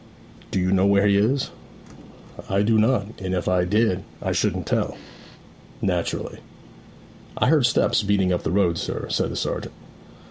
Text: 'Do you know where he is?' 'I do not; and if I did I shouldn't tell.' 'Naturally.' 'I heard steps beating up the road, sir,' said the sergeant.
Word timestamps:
'Do 0.49 0.59
you 0.59 0.71
know 0.71 0.87
where 0.87 1.05
he 1.05 1.15
is?' 1.15 1.51
'I 2.49 2.63
do 2.63 2.79
not; 2.79 3.05
and 3.21 3.35
if 3.35 3.47
I 3.47 3.65
did 3.65 4.03
I 4.19 4.31
shouldn't 4.31 4.65
tell.' 4.65 4.97
'Naturally.' 5.79 6.39
'I 7.37 7.47
heard 7.47 7.65
steps 7.67 8.01
beating 8.01 8.33
up 8.33 8.41
the 8.41 8.49
road, 8.49 8.79
sir,' 8.79 9.05
said 9.09 9.29
the 9.29 9.35
sergeant. 9.35 9.75